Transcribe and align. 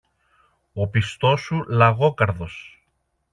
Ο 0.73 0.87
πιστός 0.87 1.41
σου 1.41 1.65
Λαγόκαρδος 1.67 2.83